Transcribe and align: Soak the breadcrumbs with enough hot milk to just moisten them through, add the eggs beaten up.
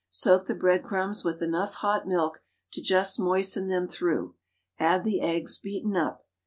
Soak 0.09 0.47
the 0.47 0.55
breadcrumbs 0.55 1.23
with 1.23 1.43
enough 1.43 1.75
hot 1.75 2.07
milk 2.07 2.41
to 2.73 2.81
just 2.81 3.19
moisten 3.19 3.67
them 3.67 3.87
through, 3.87 4.33
add 4.79 5.03
the 5.03 5.21
eggs 5.21 5.59
beaten 5.59 5.95
up. 5.95 6.25